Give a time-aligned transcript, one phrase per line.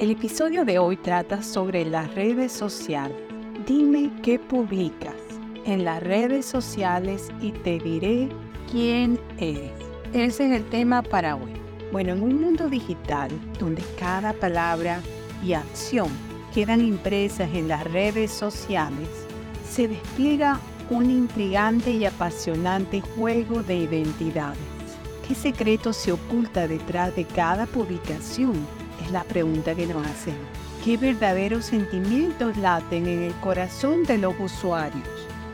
[0.00, 3.16] El episodio de hoy trata sobre las redes sociales.
[3.64, 5.14] Dime qué publicas
[5.66, 8.28] en las redes sociales y te diré
[8.68, 9.70] quién eres.
[10.12, 11.52] Ese es el tema para hoy.
[11.92, 13.30] Bueno, en un mundo digital
[13.60, 15.00] donde cada palabra
[15.44, 16.08] y acción
[16.52, 19.08] quedan impresas en las redes sociales,
[19.70, 20.58] se despliega
[20.90, 24.58] un intrigante y apasionante juego de identidades.
[25.26, 28.83] ¿Qué secreto se oculta detrás de cada publicación?
[29.04, 30.34] Es la pregunta que nos hacen.
[30.82, 35.08] ¿Qué verdaderos sentimientos laten en el corazón de los usuarios?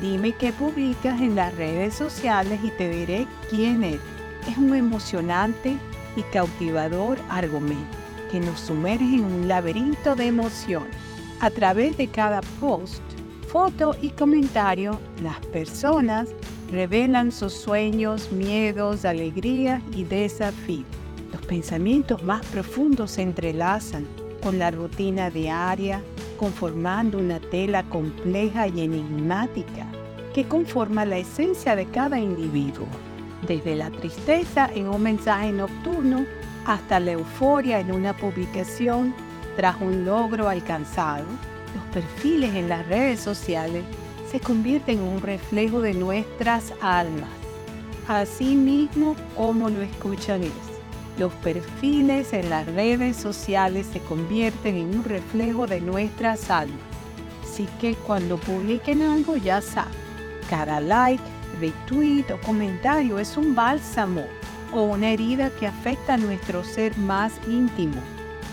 [0.00, 4.00] Dime qué publicas en las redes sociales y te diré quién eres.
[4.48, 5.76] Es un emocionante
[6.16, 7.98] y cautivador argumento
[8.30, 10.94] que nos sumerge en un laberinto de emociones.
[11.40, 13.02] A través de cada post,
[13.48, 16.28] foto y comentario, las personas
[16.70, 21.01] revelan sus sueños, miedos, alegrías y desafíos.
[21.32, 24.06] Los pensamientos más profundos se entrelazan
[24.42, 26.02] con la rutina diaria,
[26.36, 29.86] conformando una tela compleja y enigmática
[30.34, 32.86] que conforma la esencia de cada individuo,
[33.46, 36.26] desde la tristeza en un mensaje nocturno
[36.66, 39.14] hasta la euforia en una publicación
[39.56, 41.24] tras un logro alcanzado.
[41.74, 43.84] Los perfiles en las redes sociales
[44.30, 47.30] se convierten en un reflejo de nuestras almas,
[48.08, 50.71] así mismo como lo escuchan es.
[51.18, 56.80] Los perfiles en las redes sociales se convierten en un reflejo de nuestras almas.
[57.42, 59.92] Así que cuando publiquen algo ya saben,
[60.48, 61.22] cada like,
[61.60, 64.24] retweet o comentario es un bálsamo
[64.72, 68.00] o una herida que afecta a nuestro ser más íntimo.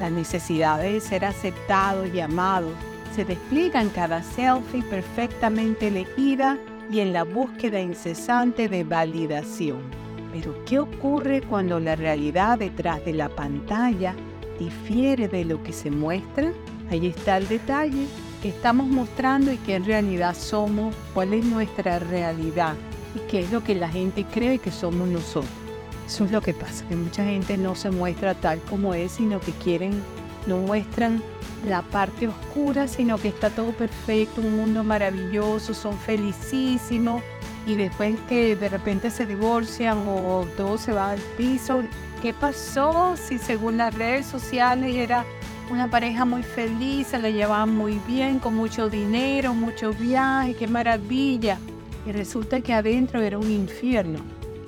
[0.00, 2.72] La necesidad de ser aceptado y amado
[3.14, 6.58] se despliega en cada selfie perfectamente elegida
[6.90, 9.99] y en la búsqueda incesante de validación.
[10.32, 14.14] Pero ¿qué ocurre cuando la realidad detrás de la pantalla
[14.58, 16.52] difiere de lo que se muestra?
[16.90, 18.06] Ahí está el detalle
[18.42, 22.74] que estamos mostrando y que en realidad somos, cuál es nuestra realidad
[23.14, 25.50] y qué es lo que la gente cree que somos nosotros.
[26.06, 29.40] Eso es lo que pasa, que mucha gente no se muestra tal como es, sino
[29.40, 30.02] que quieren,
[30.46, 31.22] no muestran
[31.68, 37.22] la parte oscura, sino que está todo perfecto, un mundo maravilloso, son felicísimos
[37.70, 41.84] y después que de repente se divorcian o, todo se va al piso,
[42.20, 43.16] ¿qué pasó?
[43.16, 45.24] Si según las redes sociales era
[45.70, 50.66] una pareja muy feliz, se la llevaban muy bien, con mucho dinero, muchos viajes, qué
[50.66, 51.58] maravilla.
[52.06, 54.18] Y resulta que adentro era un infierno.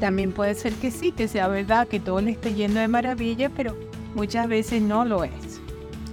[0.00, 3.50] También puede ser que sí, que sea verdad, que todo le esté yendo de maravilla,
[3.50, 3.76] pero
[4.14, 5.60] muchas veces no lo es.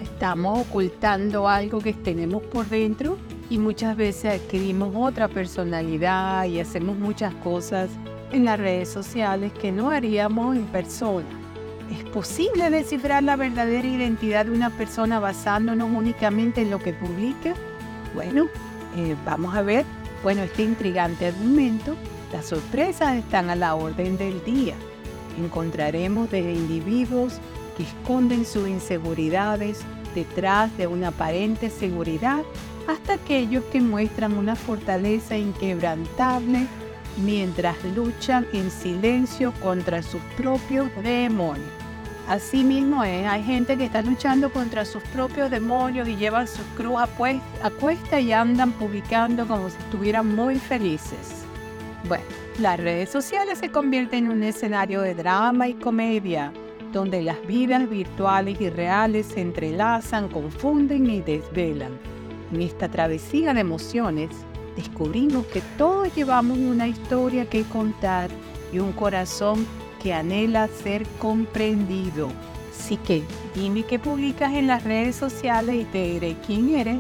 [0.02, 3.18] Estamos ocultando algo que tenemos por dentro
[3.50, 7.90] y muchas veces adquirimos otra personalidad y hacemos muchas cosas
[8.32, 11.28] en las redes sociales que no haríamos en persona.
[11.92, 17.54] ¿Es posible descifrar la verdadera identidad de una persona basándonos únicamente en lo que publica?
[18.16, 18.48] Bueno,
[18.98, 19.86] eh, vamos a ver.
[20.24, 21.96] Bueno, este intrigante argumento
[22.34, 24.74] las sorpresas están a la orden del día.
[25.38, 27.36] Encontraremos desde individuos
[27.78, 29.82] que esconden sus inseguridades
[30.16, 32.42] detrás de una aparente seguridad
[32.88, 36.68] hasta aquellos que muestran una fortaleza inquebrantable
[37.18, 41.68] mientras luchan en silencio contra sus propios demonios.
[42.28, 47.02] Asimismo es, hay gente que está luchando contra sus propios demonios y llevan sus cruz
[47.02, 51.44] a cuesta y andan publicando como si estuvieran muy felices.
[52.08, 52.24] Bueno,
[52.60, 56.54] las redes sociales se convierten en un escenario de drama y comedia,
[56.94, 61.92] donde las vidas virtuales y reales se entrelazan, confunden y desvelan.
[62.52, 64.30] En esta travesía de emociones,
[64.76, 68.30] descubrimos que todos llevamos una historia que contar
[68.72, 69.66] y un corazón
[70.02, 72.30] que anhela ser comprendido.
[72.78, 73.24] Así que
[73.56, 76.98] dime qué publicas en las redes sociales y te diré quién eres.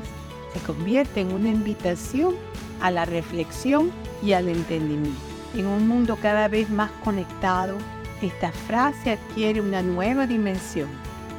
[0.54, 2.36] Se convierte en una invitación
[2.80, 3.92] a la reflexión
[4.24, 5.20] y al entendimiento.
[5.56, 7.78] En un mundo cada vez más conectado,
[8.22, 10.90] esta frase adquiere una nueva dimensión.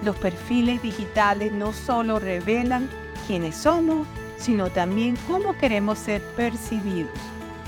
[0.04, 2.88] Los perfiles digitales no solo revelan
[3.26, 4.06] quiénes somos,
[4.38, 7.10] sino también cómo queremos ser percibidos.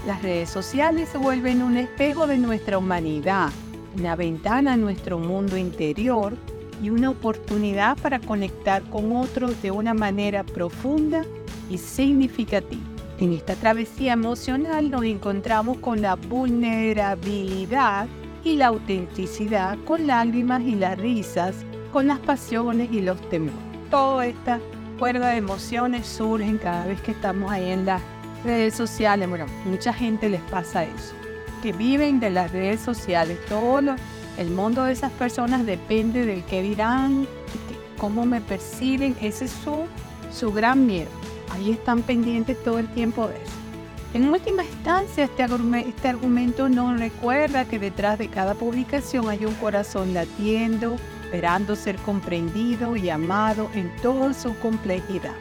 [0.07, 3.51] Las redes sociales se vuelven un espejo de nuestra humanidad,
[3.97, 6.37] una ventana a nuestro mundo interior
[6.83, 11.25] y una oportunidad para conectar con otros de una manera profunda
[11.71, 12.83] y significativa.
[13.19, 18.07] En esta travesía emocional nos encontramos con la vulnerabilidad
[18.45, 21.57] y la autenticidad, con lágrimas y las risas,
[21.93, 23.59] con las pasiones y los temores.
[23.91, 24.61] Toda esta
[24.99, 28.03] cuerda de emociones surgen cada vez que estamos ahí en las
[28.45, 29.29] redes sociales.
[29.29, 31.15] Bueno, mucha gente les pasa eso,
[31.63, 33.39] que viven de las redes sociales.
[33.49, 33.97] Todo
[34.39, 37.27] el mundo de esas personas depende del que dirán,
[37.99, 39.85] cómo me perciben, ese es su,
[40.33, 41.11] su gran miedo.
[41.51, 43.53] Ahí están pendientes todo el tiempo de eso.
[44.15, 45.45] En última instancia, este,
[45.87, 50.97] este argumento no recuerda que detrás de cada publicación hay un corazón latiendo,
[51.27, 55.35] esperando ser comprendido y amado en toda su complejidad.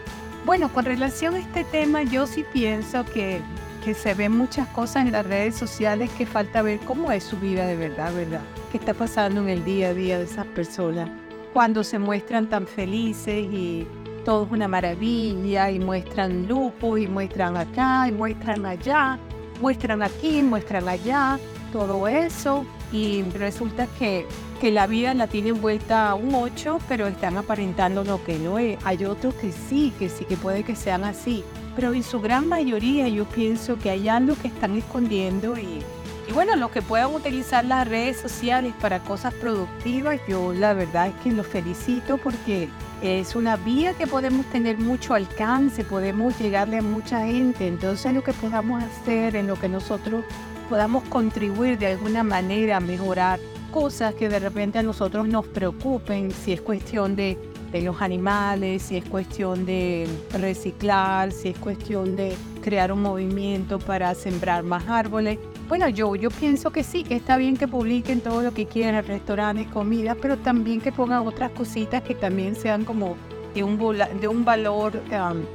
[0.44, 3.40] Bueno, con relación a este tema, yo sí pienso que,
[3.84, 7.38] que se ven muchas cosas en las redes sociales que falta ver cómo es su
[7.38, 8.42] vida de verdad, ¿verdad?
[8.72, 11.10] ¿Qué está pasando en el día a día de esas personas?
[11.54, 13.88] Cuando se muestran tan felices y
[14.26, 19.20] todo es una maravilla y muestran lujo y muestran acá y muestran allá,
[19.62, 21.40] muestran aquí, muestran allá,
[21.72, 24.26] todo eso y resulta que,
[24.62, 28.58] que la vida la tienen vuelta a un 8, pero están aparentando lo que no
[28.58, 28.78] es.
[28.86, 31.44] Hay otros que sí, que sí, que puede que sean así,
[31.76, 35.82] pero en su gran mayoría yo pienso que hay algo que están escondiendo y,
[36.30, 41.08] y bueno, los que puedan utilizar las redes sociales para cosas productivas, yo la verdad
[41.08, 42.70] es que los felicito porque
[43.02, 47.68] es una vía que podemos tener mucho alcance, podemos llegarle a mucha gente.
[47.68, 50.24] Entonces lo que podamos hacer, en lo que nosotros
[50.66, 53.40] podamos contribuir de alguna manera a mejorar
[53.72, 57.38] cosas que de repente a nosotros nos preocupen, si es cuestión de,
[57.72, 63.80] de los animales, si es cuestión de reciclar, si es cuestión de crear un movimiento
[63.80, 65.40] para sembrar más árboles.
[65.68, 69.06] Bueno, yo, yo pienso que sí, que está bien que publiquen todo lo que quieran,
[69.06, 73.18] restaurantes, comida, pero también que pongan otras cositas que también sean como
[73.54, 73.78] de un,
[74.22, 74.94] de un valor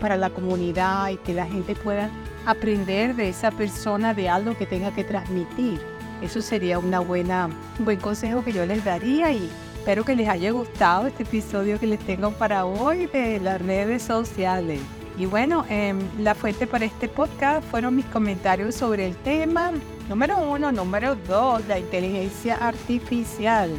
[0.01, 2.11] para la comunidad y que la gente pueda
[2.47, 5.81] aprender de esa persona de algo que tenga que transmitir.
[6.23, 7.49] Eso sería una buena,
[7.79, 11.79] un buen consejo que yo les daría y espero que les haya gustado este episodio
[11.81, 14.81] que les tengo para hoy de las redes sociales.
[15.17, 19.73] Y bueno, em, la fuente para este podcast fueron mis comentarios sobre el tema.
[20.09, 23.71] Número uno, número dos, la inteligencia artificial.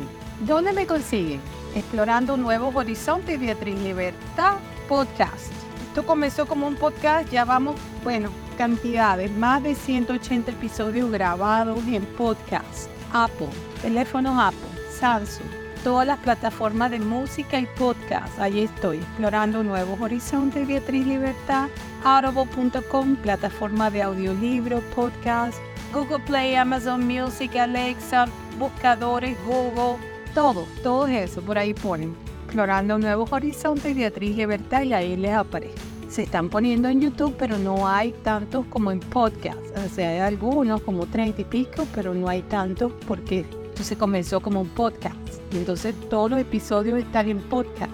[0.45, 1.39] ¿Dónde me consiguen?
[1.75, 4.57] Explorando nuevos horizontes, Beatriz Libertad
[4.87, 5.51] Podcast.
[5.87, 12.05] Esto comenzó como un podcast, ya vamos, bueno, cantidades, más de 180 episodios grabados en
[12.17, 12.89] podcast.
[13.13, 13.49] Apple,
[13.81, 14.59] teléfonos Apple,
[14.91, 15.47] Samsung,
[15.83, 18.39] todas las plataformas de música y podcast.
[18.39, 21.69] Allí estoy, explorando nuevos horizontes, Beatriz Libertad,
[22.03, 25.57] audible.com, plataforma de audiolibro, podcast,
[25.93, 28.27] Google Play, Amazon Music, Alexa,
[28.57, 29.97] buscadores, Google,
[30.33, 32.15] todo, todo eso por ahí ponen.
[32.45, 35.90] Explorando nuevos horizontes, Beatriz Libertad, y ahí les aparece.
[36.11, 39.57] Se están poniendo en YouTube, pero no hay tantos como en podcast.
[39.77, 43.97] O sea, hay algunos como 30 y pico, pero no hay tantos porque esto se
[43.97, 45.15] comenzó como un podcast.
[45.53, 47.93] Y entonces todos los episodios están en podcast.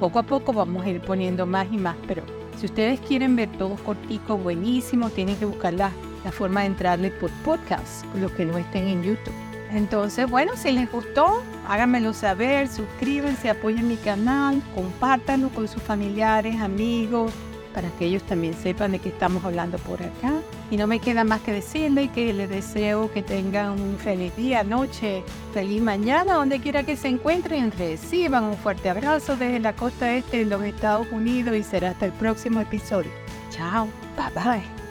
[0.00, 2.24] Poco a poco vamos a ir poniendo más y más, pero
[2.58, 5.92] si ustedes quieren ver todos corticos, buenísimos, tienen que buscar la,
[6.32, 9.34] forma de entrarle por podcast, los que no estén en YouTube.
[9.70, 16.60] Entonces, bueno, si les gustó, háganmelo saber, suscríbanse, apoyen mi canal, compártanlo con sus familiares,
[16.60, 17.32] amigos,
[17.74, 20.40] para que ellos también sepan de qué estamos hablando por acá.
[20.70, 24.64] Y no me queda más que decirle que les deseo que tengan un feliz día,
[24.64, 25.22] noche,
[25.52, 27.72] feliz mañana, donde quiera que se encuentren.
[27.72, 32.06] Reciban un fuerte abrazo desde la costa este de los Estados Unidos y será hasta
[32.06, 33.10] el próximo episodio.
[33.50, 34.81] Chao, bye bye.